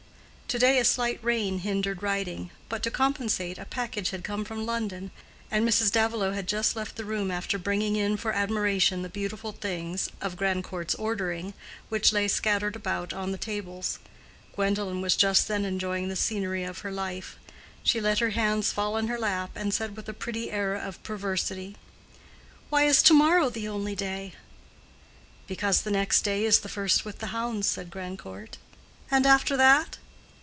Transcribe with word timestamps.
To 0.51 0.59
day 0.59 0.79
a 0.79 0.83
slight 0.83 1.17
rain 1.23 1.59
hindered 1.59 2.03
riding; 2.03 2.49
but 2.67 2.83
to 2.83 2.91
compensate, 2.91 3.57
a 3.57 3.63
package 3.63 4.09
had 4.09 4.25
come 4.25 4.43
from 4.43 4.65
London, 4.65 5.11
and 5.49 5.65
Mrs. 5.65 5.93
Davilow 5.93 6.33
had 6.33 6.45
just 6.45 6.75
left 6.75 6.97
the 6.97 7.05
room 7.05 7.31
after 7.31 7.57
bringing 7.57 7.95
in 7.95 8.17
for 8.17 8.33
admiration 8.33 9.01
the 9.01 9.07
beautiful 9.07 9.53
things 9.53 10.09
(of 10.19 10.35
Grandcourt's 10.35 10.93
ordering) 10.95 11.53
which 11.87 12.11
lay 12.11 12.27
scattered 12.27 12.75
about 12.75 13.13
on 13.13 13.31
the 13.31 13.37
tables. 13.37 13.99
Gwendolen 14.53 14.99
was 14.99 15.15
just 15.15 15.47
then 15.47 15.63
enjoying 15.63 16.09
the 16.09 16.17
scenery 16.17 16.65
of 16.65 16.79
her 16.79 16.91
life. 16.91 17.37
She 17.81 18.01
let 18.01 18.19
her 18.19 18.31
hands 18.31 18.73
fall 18.73 18.95
on 18.97 19.07
her 19.07 19.17
lap, 19.17 19.51
and 19.55 19.73
said 19.73 19.95
with 19.95 20.09
a 20.09 20.13
pretty 20.13 20.51
air 20.51 20.75
of 20.75 21.01
perversity, 21.01 21.77
"Why 22.69 22.83
is 22.83 23.01
to 23.03 23.13
morrow 23.13 23.47
the 23.49 23.69
only 23.69 23.95
day?" 23.95 24.33
"Because 25.47 25.83
the 25.83 25.91
next 25.91 26.23
day 26.23 26.43
is 26.43 26.59
the 26.59 26.67
first 26.67 27.05
with 27.05 27.19
the 27.19 27.27
hounds," 27.27 27.67
said 27.67 27.89
Grandcourt. 27.89 28.57
"And 29.09 29.25
after 29.25 29.55
that?" 29.55 29.97